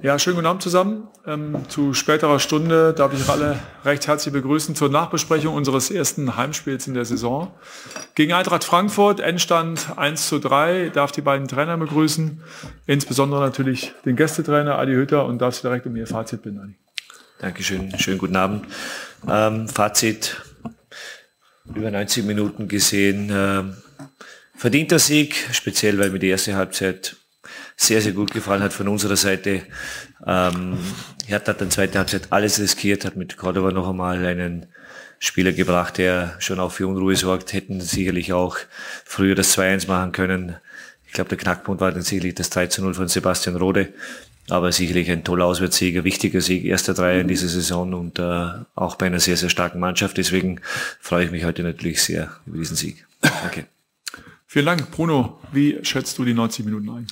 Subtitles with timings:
[0.00, 1.08] Ja, schönen guten Abend zusammen.
[1.26, 6.88] Ähm, zu späterer Stunde darf ich alle recht herzlich begrüßen zur Nachbesprechung unseres ersten Heimspiels
[6.88, 7.52] in der Saison.
[8.14, 12.42] Gegen Eintracht Frankfurt, Endstand 1 zu 3, darf die beiden Trainer begrüßen,
[12.86, 16.74] insbesondere natürlich den Gästetrainer Adi Hütter und darf Sie direkt um Ihr Fazit bitten, Adi.
[17.38, 18.66] Dankeschön, schönen guten Abend.
[19.28, 20.42] Ähm, Fazit,
[21.72, 23.62] über 90 Minuten gesehen, äh,
[24.56, 27.16] verdienter Sieg, speziell weil mir die erste Halbzeit
[27.76, 29.62] sehr, sehr gut gefallen hat von unserer Seite.
[30.26, 30.78] Ähm,
[31.26, 34.66] Hertha hat dann zweite Halbzeit alles riskiert, hat mit Cordova noch einmal einen
[35.18, 38.56] Spieler gebracht, der schon auch für Unruhe sorgt, hätten sicherlich auch
[39.04, 40.56] früher das 2-1 machen können.
[41.06, 43.92] Ich glaube, der Knackpunkt war dann sicherlich das 3-0 von Sebastian Rode.
[44.50, 48.48] Aber sicherlich ein toller Auswärtssieg, ein wichtiger Sieg, erster Dreier in dieser Saison und äh,
[48.74, 50.16] auch bei einer sehr, sehr starken Mannschaft.
[50.16, 50.60] Deswegen
[51.00, 53.06] freue ich mich heute natürlich sehr über diesen Sieg.
[53.20, 53.66] Danke.
[54.48, 54.90] Vielen Dank.
[54.90, 57.06] Bruno, wie schätzt du die 90 Minuten ein?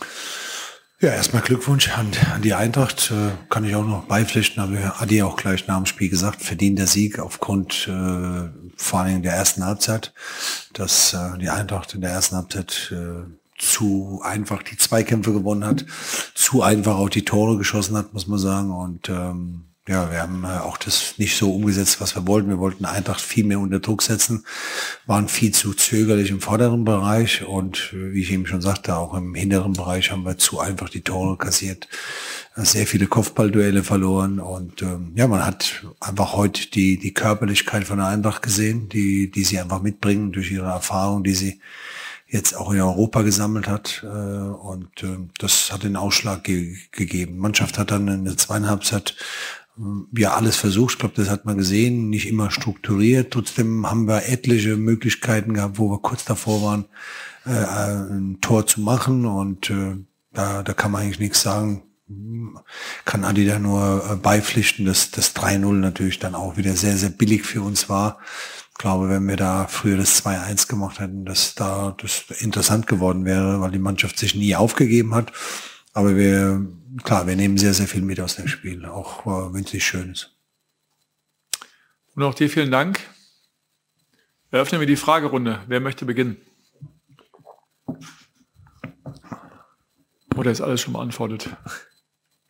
[1.03, 3.11] Ja, erstmal Glückwunsch an, an die Eintracht.
[3.11, 6.79] Äh, kann ich auch noch beipflichten, habe Adi auch gleich nach dem Spiel gesagt, verdient
[6.79, 10.13] der Sieg aufgrund äh, vor allem der ersten Halbzeit,
[10.75, 13.25] dass äh, die Eintracht in der ersten Halbzeit äh,
[13.59, 15.87] zu einfach die Zweikämpfe gewonnen hat,
[16.35, 18.71] zu einfach auch die Tore geschossen hat, muss man sagen.
[18.71, 22.49] Und ähm, ja, wir haben äh, auch das nicht so umgesetzt, was wir wollten.
[22.49, 24.45] Wir wollten Eintracht viel mehr unter Druck setzen,
[25.05, 29.15] waren viel zu zögerlich im vorderen Bereich und äh, wie ich eben schon sagte, auch
[29.15, 31.89] im hinteren Bereich haben wir zu einfach die Tore kassiert,
[32.55, 37.83] äh, sehr viele Kopfballduelle verloren und ähm, ja, man hat einfach heute die die Körperlichkeit
[37.83, 41.61] von der Eintracht gesehen, die die sie einfach mitbringen durch ihre Erfahrung, die sie
[42.29, 44.05] jetzt auch in Europa gesammelt hat.
[44.05, 47.39] Und äh, das hat den Ausschlag ge gegeben.
[47.39, 49.17] Mannschaft hat dann in der zweiten Halbzeit
[50.17, 50.95] ja alles versucht.
[50.95, 53.33] Ich glaube, das hat man gesehen, nicht immer strukturiert.
[53.33, 56.85] Trotzdem haben wir etliche Möglichkeiten gehabt, wo wir kurz davor waren,
[57.47, 59.25] äh, ein Tor zu machen.
[59.25, 59.97] Und äh,
[60.33, 61.83] da, da kann man eigentlich nichts sagen.
[63.05, 67.11] Kann Adi da nur äh, beipflichten, dass das 3-0 natürlich dann auch wieder sehr, sehr
[67.11, 68.19] billig für uns war.
[68.73, 73.25] Ich glaube, wenn wir da früher das 2-1 gemacht hätten, dass da das interessant geworden
[73.25, 75.33] wäre, weil die Mannschaft sich nie aufgegeben hat.
[75.93, 76.67] Aber wir,
[77.03, 79.85] klar, wir nehmen sehr, sehr viel mit aus dem Spiel, auch äh, wenn es nicht
[79.85, 80.37] schön ist.
[82.15, 83.01] Und auch dir vielen Dank.
[84.51, 85.63] Eröffnen wir die Fragerunde.
[85.69, 86.37] Wer möchte beginnen?
[90.37, 91.51] Oder ist alles schon beantwortet?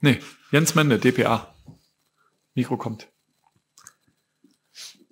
[0.01, 0.21] Nee,
[0.51, 1.55] Jens Mende, DPA.
[2.55, 3.09] Mikro kommt.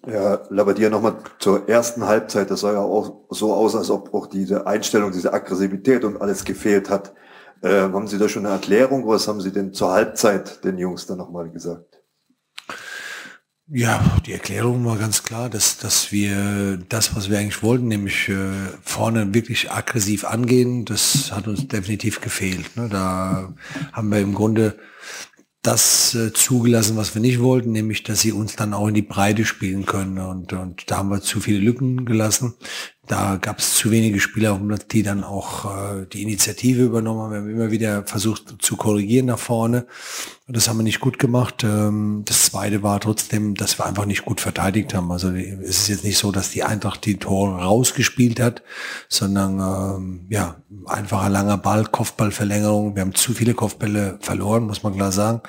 [0.07, 2.51] Ja, Labadier nochmal zur ersten Halbzeit.
[2.51, 6.45] Das sah ja auch so aus, als ob auch diese Einstellung, diese Aggressivität und alles
[6.45, 7.15] gefehlt hat.
[7.63, 9.07] Äh, haben Sie da schon eine Erklärung?
[9.07, 11.99] Was haben Sie denn zur Halbzeit den Jungs dann nochmal gesagt?
[13.71, 18.31] Ja, die Erklärung war ganz klar, dass, dass wir das, was wir eigentlich wollten, nämlich
[18.31, 18.51] äh,
[18.83, 22.79] vorne wirklich aggressiv angehen, das hat uns definitiv gefehlt.
[22.79, 22.89] Ne?
[22.89, 23.53] Da
[23.93, 24.79] haben wir im Grunde
[25.61, 29.03] das äh, zugelassen, was wir nicht wollten, nämlich, dass sie uns dann auch in die
[29.03, 30.19] Breite spielen können.
[30.19, 32.55] Und, und da haben wir zu viele Lücken gelassen.
[33.09, 34.61] Da gab es zu wenige Spieler,
[34.93, 37.33] die dann auch äh, die Initiative übernommen haben.
[37.33, 39.87] Wir haben immer wieder versucht zu korrigieren nach vorne.
[40.47, 41.65] Und das haben wir nicht gut gemacht.
[41.65, 45.11] Ähm, das zweite war trotzdem, dass wir einfach nicht gut verteidigt haben.
[45.11, 48.63] Also es ist jetzt nicht so, dass die Eintracht die Tore rausgespielt hat,
[49.09, 52.95] sondern ähm, ja, einfacher langer Ball, Kopfballverlängerung.
[52.95, 55.41] Wir haben zu viele Kopfbälle verloren, muss man klar sagen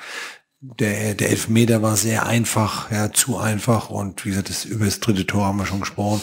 [0.62, 5.00] der, der Elfmeter war sehr einfach, ja, zu einfach und wie gesagt, das, über das
[5.00, 6.20] dritte Tor haben wir schon gesprochen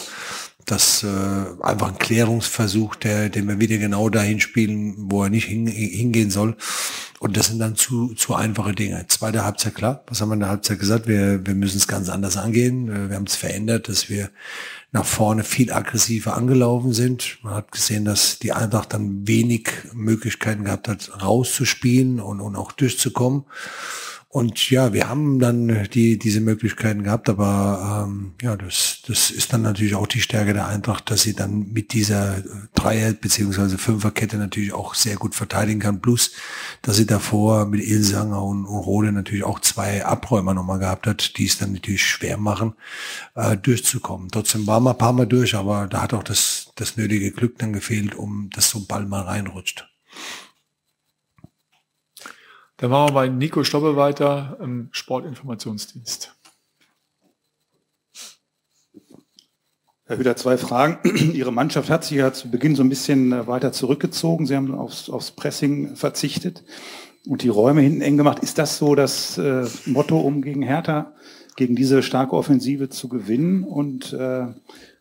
[0.70, 1.06] das äh,
[1.62, 6.30] einfach ein Klärungsversuch, der, den wir wieder genau dahin spielen, wo er nicht hin, hingehen
[6.30, 6.56] soll.
[7.20, 9.04] Und das sind dann zu, zu einfache Dinge.
[9.08, 11.08] Zweite Halbzeit, klar, was haben wir in der Halbzeit gesagt?
[11.08, 12.88] Wir, wir müssen es ganz anders angehen.
[12.88, 14.30] Äh, wir haben es verändert, dass wir
[14.92, 17.38] nach vorne viel aggressiver angelaufen sind.
[17.42, 22.72] Man hat gesehen, dass die Eintracht dann wenig Möglichkeiten gehabt hat, rauszuspielen und, und auch
[22.72, 23.44] durchzukommen.
[24.30, 29.54] Und ja, wir haben dann die, diese Möglichkeiten gehabt, aber ähm, ja, das, das ist
[29.54, 32.42] dann natürlich auch die Stärke der Eintracht, dass sie dann mit dieser
[32.74, 36.02] Dreier- beziehungsweise Fünferkette natürlich auch sehr gut verteidigen kann.
[36.02, 36.32] Plus,
[36.82, 41.38] dass sie davor mit Ilsanger und, und Rode natürlich auch zwei Abräumer nochmal gehabt hat,
[41.38, 42.74] die es dann natürlich schwer machen,
[43.34, 44.28] äh, durchzukommen.
[44.30, 47.58] Trotzdem waren wir ein paar Mal durch, aber da hat auch das, das nötige Glück
[47.58, 49.88] dann gefehlt, um dass so ein Ball mal reinrutscht.
[52.78, 56.32] Dann machen wir bei Nico Stobbe weiter im Sportinformationsdienst.
[60.06, 60.98] Herr Hüder, zwei Fragen.
[61.34, 64.46] Ihre Mannschaft hat sich ja zu Beginn so ein bisschen äh, weiter zurückgezogen.
[64.46, 66.62] Sie haben aufs, aufs Pressing verzichtet
[67.26, 68.38] und die Räume hinten eng gemacht.
[68.44, 71.14] Ist das so das äh, Motto, um gegen Hertha,
[71.56, 73.64] gegen diese starke Offensive zu gewinnen?
[73.64, 74.46] Und äh,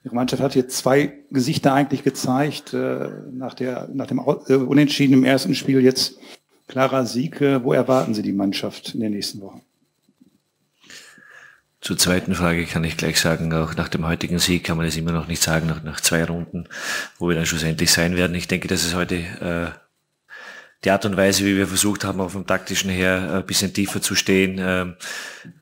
[0.03, 5.13] Ihre Mannschaft hat jetzt zwei Gesichter eigentlich gezeigt, äh, nach, der, nach dem äh, Unentschieden
[5.13, 6.18] im ersten Spiel jetzt
[6.68, 7.42] klarer Sieg.
[7.42, 9.62] Wo erwarten Sie die Mannschaft in den nächsten Wochen?
[11.80, 14.98] Zur zweiten Frage kann ich gleich sagen, auch nach dem heutigen Sieg kann man es
[14.98, 16.68] immer noch nicht sagen, nach, nach zwei Runden,
[17.19, 18.36] wo wir dann schlussendlich sein werden.
[18.36, 19.87] Ich denke, dass es heute äh,
[20.83, 24.00] die Art und Weise, wie wir versucht haben, auf dem taktischen her ein bisschen tiefer
[24.00, 24.95] zu stehen, ähm,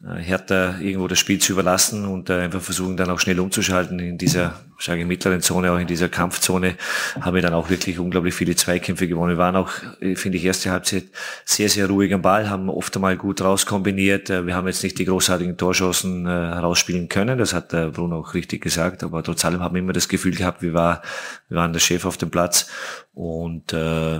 [0.03, 3.97] äh, härter irgendwo das Spiel zu überlassen und äh, einfach versuchen dann auch schnell umzuschalten
[3.99, 6.75] in dieser, sage ich, mittleren Zone, auch in dieser Kampfzone,
[7.21, 9.31] haben wir dann auch wirklich unglaublich viele Zweikämpfe gewonnen.
[9.31, 9.71] Wir waren auch,
[10.01, 11.05] äh, finde ich, erste Halbzeit
[11.45, 14.27] sehr, sehr ruhig am Ball, haben oft einmal gut rauskombiniert.
[14.27, 19.01] Wir haben jetzt nicht die großartigen Torchancen herausspielen können, das hat Bruno auch richtig gesagt,
[19.01, 21.01] aber trotz allem haben wir immer das Gefühl gehabt, wir, war,
[21.47, 22.67] wir waren der Chef auf dem Platz
[23.13, 24.19] und äh,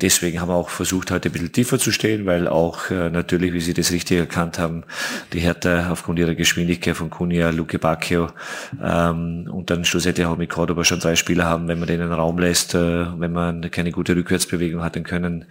[0.00, 3.52] Deswegen haben wir auch versucht, heute ein bisschen tiefer zu stehen, weil auch äh, natürlich,
[3.52, 4.84] wie Sie das richtig erkannt haben,
[5.32, 8.28] die Hertha aufgrund ihrer Geschwindigkeit von Cunha, Luke Bacchio
[8.80, 12.38] ähm, und dann schlussendlich auch mit Cordoba schon drei Spieler haben, wenn man denen Raum
[12.38, 15.46] lässt, äh, wenn man keine gute Rückwärtsbewegung hat, dann können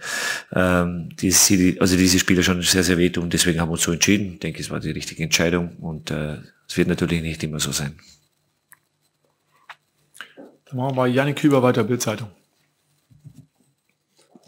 [0.54, 3.28] ähm, die, also diese Spieler schon sehr, sehr wehtun.
[3.28, 4.34] Deswegen haben wir uns so entschieden.
[4.34, 7.70] Ich denke, es war die richtige Entscheidung und äh, es wird natürlich nicht immer so
[7.70, 7.98] sein.
[10.64, 12.28] Dann machen wir mal Janik Küber weiter, Bildzeitung.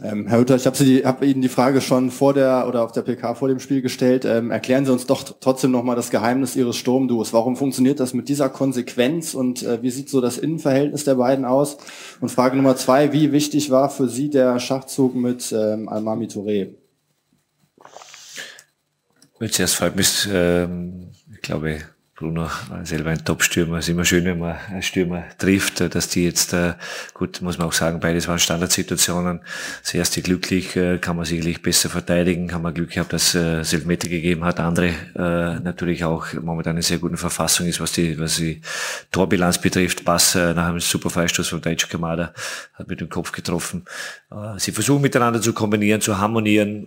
[0.03, 3.03] Ähm, Herr Hütter, ich habe hab Ihnen die Frage schon vor der oder auf der
[3.03, 4.25] PK vor dem Spiel gestellt.
[4.25, 7.33] Ähm, erklären Sie uns doch trotzdem nochmal das Geheimnis Ihres Sturmduos.
[7.33, 11.45] Warum funktioniert das mit dieser Konsequenz und äh, wie sieht so das Innenverhältnis der beiden
[11.45, 11.77] aus?
[12.21, 16.75] Und Frage Nummer zwei, wie wichtig war für Sie der Schachzug mit ähm, Almami Touré?
[19.51, 21.79] Zuerst freut mich, ähm, ich glaube,
[22.21, 23.79] Bruno war selber ein Top-Stürmer.
[23.79, 26.75] Es ist immer schön, wenn man einen Stürmer trifft, dass die jetzt, äh,
[27.15, 29.41] gut, muss man auch sagen, beides waren Standardsituationen.
[29.83, 33.73] Das erste glücklich, äh, kann man sicherlich besser verteidigen, haben wir Glück gehabt, dass es
[33.73, 34.61] Elfmeter gegeben hat.
[34.61, 38.61] Andere äh, natürlich auch momentan in sehr guten Verfassung ist, was die, was die
[39.11, 40.05] Torbilanz betrifft.
[40.05, 42.35] Pass nach einem super Freistoß von Daichi Kamada
[42.75, 43.87] hat mit dem Kopf getroffen.
[44.59, 46.87] Sie versuchen miteinander zu kombinieren, zu harmonieren,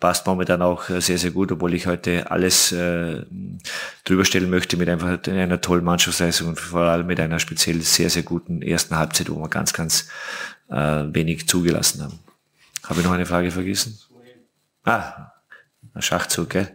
[0.00, 2.74] passt momentan auch sehr, sehr gut, obwohl ich heute alles
[4.04, 8.10] drüber stelle möchte mit einfach einer tollen Mannschaftsleistung und vor allem mit einer speziell sehr,
[8.10, 10.08] sehr guten ersten Halbzeit, wo wir ganz, ganz
[10.70, 12.18] äh, wenig zugelassen haben.
[12.84, 13.98] Habe ich noch eine Frage vergessen?
[14.84, 15.32] Ah,
[15.94, 16.68] ein Schachzug, gell?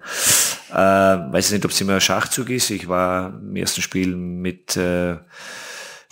[0.71, 2.69] Äh, weiß nicht, ob es immer ein Schachzug ist.
[2.69, 5.18] Ich war im ersten Spiel mit äh,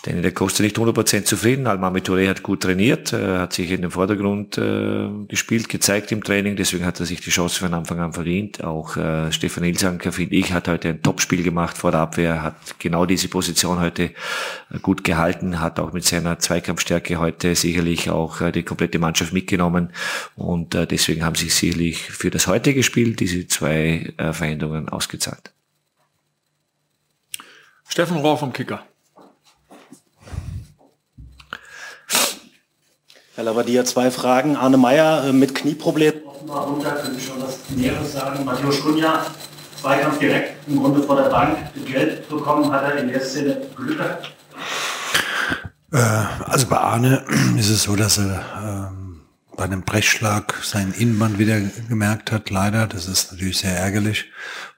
[0.08, 1.68] denn der Costa nicht 100% zufrieden.
[1.68, 6.24] Almami Touré hat gut trainiert, äh, hat sich in den Vordergrund äh, gespielt, gezeigt im
[6.24, 8.64] Training, deswegen hat er sich die Chance von Anfang an verdient.
[8.64, 12.80] Auch äh, Stefan Ilsanker, finde ich, hat heute ein Topspiel gemacht vor der Abwehr, hat
[12.80, 18.42] genau diese Position heute äh, gut gehalten, hat auch mit seiner Zweikampfstärke heute sicherlich auch
[18.42, 19.92] äh, die komplette Mannschaft mitgenommen
[20.36, 25.52] und äh, deswegen haben sich sicherlich für das heutige Spiel diese zwei äh, Veränderungen ausgezahlt.
[27.90, 28.84] Steffen Rohr vom Kicker.
[33.38, 34.56] Herr Labadia, zwei Fragen.
[34.56, 36.16] Arne Meyer äh, mit Knieproblem.
[36.26, 38.44] Offenbar runter, können Sie schon was Näheres sagen.
[38.44, 39.28] Matthias Kunja,
[39.80, 41.56] Zweikampf direkt im Grunde vor der Bank.
[41.86, 44.00] Geld bekommen hat er in der Szene Glück
[45.92, 45.98] äh,
[46.46, 47.24] Also bei Arne
[47.60, 49.07] ist es so, dass er ähm,
[49.58, 52.86] bei einem Brechschlag seinen Innenband wieder gemerkt hat, leider.
[52.86, 54.26] Das ist natürlich sehr ärgerlich.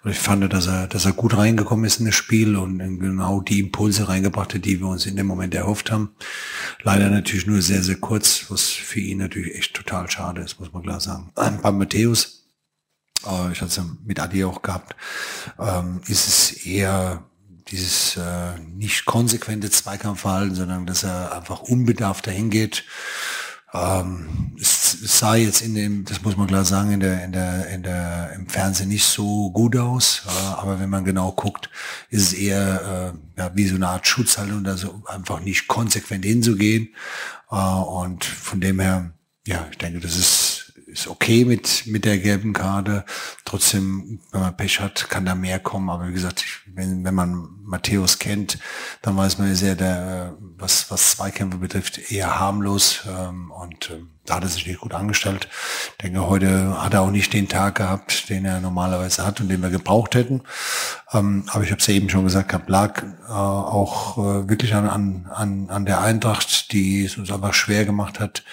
[0.03, 3.41] Und ich fand, dass er, dass er gut reingekommen ist in das Spiel und genau
[3.41, 6.15] die Impulse reingebracht hat, die wir uns in dem Moment erhofft haben.
[6.81, 10.71] Leider natürlich nur sehr, sehr kurz, was für ihn natürlich echt total schade ist, muss
[10.71, 11.29] man klar sagen.
[11.35, 12.45] Bei Matthäus,
[13.27, 14.95] äh, ich hatte es mit Adi auch gehabt,
[15.59, 17.25] ähm, ist es eher
[17.67, 22.85] dieses äh, nicht konsequente Zweikampfverhalten, sondern dass er einfach unbedarft dahin geht
[23.73, 27.67] ähm, es sah jetzt in dem, das muss man klar sagen, in der, in der,
[27.67, 30.23] in der, im Fernsehen nicht so gut aus.
[30.27, 31.69] Äh, aber wenn man genau guckt,
[32.09, 36.95] ist es eher äh, ja, wie so eine Art Schutzhaltung, also einfach nicht konsequent hinzugehen.
[37.51, 39.11] Äh, und von dem her,
[39.45, 40.58] ja, ich denke, das ist
[40.91, 43.05] ist okay mit, mit der gelben Karte.
[43.45, 45.89] Trotzdem, wenn man Pech hat, kann da mehr kommen.
[45.89, 48.59] Aber wie gesagt, wenn, wenn man Matthäus kennt,
[49.01, 53.03] dann weiß man ja sehr, der, was, was Zweikämpfe betrifft, eher harmlos.
[53.07, 55.47] Ähm, und ähm, da hat er sich nicht gut angestellt.
[55.91, 59.49] Ich denke, heute hat er auch nicht den Tag gehabt, den er normalerweise hat und
[59.49, 60.41] den wir gebraucht hätten.
[61.11, 64.75] Ähm, aber ich habe es ja eben schon gesagt, gehabt, lag äh, auch äh, wirklich
[64.75, 68.43] an, an, an der Eintracht, die es uns aber schwer gemacht hat,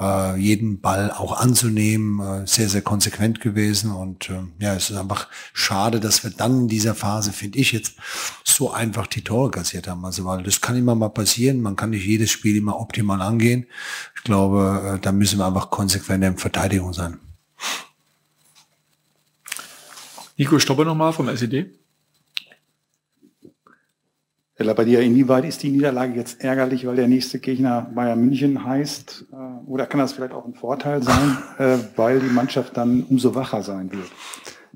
[0.00, 3.92] äh, jeden Ball auch anzunehmen, äh, sehr, sehr konsequent gewesen.
[3.92, 7.72] Und äh, ja, es ist einfach schade, dass wir dann in dieser Phase, finde ich
[7.72, 7.96] jetzt,
[8.42, 10.04] so einfach die Tore kassiert haben.
[10.04, 11.60] Also, weil das kann immer mal passieren.
[11.60, 13.66] Man kann nicht jedes Spiel immer optimal angehen.
[14.16, 17.18] Ich glaube, äh, da müssen wir einfach konsequent in Verteidigung sein.
[20.36, 21.79] Nico Stopper nochmal vom SED.
[24.60, 29.24] Herr Labbadia, inwieweit ist die Niederlage jetzt ärgerlich, weil der nächste Gegner Bayern München heißt?
[29.32, 29.36] Äh,
[29.66, 33.62] oder kann das vielleicht auch ein Vorteil sein, äh, weil die Mannschaft dann umso wacher
[33.62, 34.10] sein wird?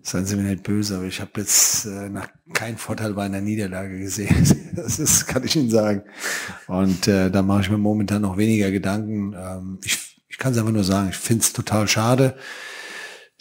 [0.01, 3.43] Seien Sie mir nicht böse, aber ich habe jetzt äh, nach keinen Vorteil bei einer
[3.43, 4.71] Niederlage gesehen.
[4.75, 6.05] Das ist, kann ich Ihnen sagen.
[6.67, 9.37] Und äh, da mache ich mir momentan noch weniger Gedanken.
[9.39, 12.35] Ähm, ich ich kann es einfach nur sagen, ich finde es total schade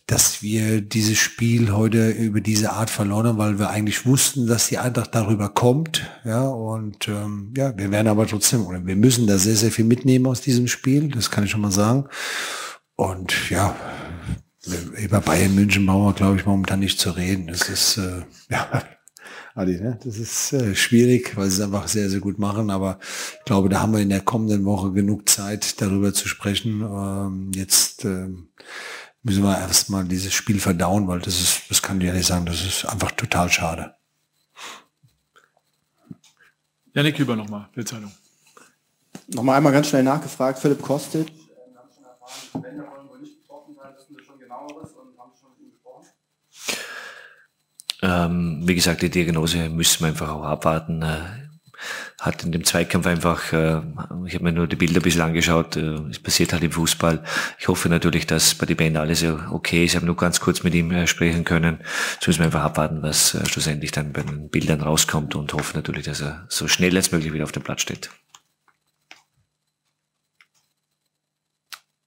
[0.05, 4.67] dass wir dieses Spiel heute über diese Art verloren haben, weil wir eigentlich wussten, dass
[4.67, 6.09] die Eintracht darüber kommt.
[6.25, 9.85] Ja, und ähm, ja, wir werden aber trotzdem, oder wir müssen da sehr, sehr viel
[9.85, 12.09] mitnehmen aus diesem Spiel, das kann ich schon mal sagen.
[12.95, 13.75] Und ja,
[14.97, 17.47] über Bayern München brauchen wir, glaube ich, momentan nicht zu reden.
[17.47, 18.83] Das ist, äh, ja,
[19.55, 19.99] Adi, ne?
[20.03, 22.69] das ist äh, schwierig, weil sie es einfach sehr, sehr gut machen.
[22.69, 22.99] Aber
[23.39, 26.81] ich glaube, da haben wir in der kommenden Woche genug Zeit, darüber zu sprechen.
[26.81, 28.49] Ähm, jetzt ähm,
[29.23, 32.61] müssen wir erstmal dieses Spiel verdauen, weil das ist, das kann ich ehrlich sagen, das
[32.63, 33.95] ist einfach total schade.
[36.93, 38.11] Janik Hüber nochmal, Bildzeitung.
[39.27, 41.31] Nochmal einmal ganz schnell nachgefragt, Philipp Kostic.
[48.01, 51.03] Ähm, wie gesagt, die Diagnose müssen wir einfach auch abwarten.
[52.19, 53.81] Hat in dem Zweikampf einfach, äh,
[54.25, 57.23] ich habe mir nur die Bilder ein bisschen angeschaut, äh, es passiert halt im Fußball.
[57.59, 59.91] Ich hoffe natürlich, dass bei den Band alles okay ist.
[59.91, 61.79] Ich habe nur ganz kurz mit ihm äh, sprechen können.
[62.13, 65.75] Jetzt müssen wir einfach abwarten, was äh, schlussendlich dann bei den Bildern rauskommt und hoffe
[65.75, 68.09] natürlich, dass er so schnell als möglich wieder auf dem Platz steht.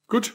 [0.08, 0.34] Gut,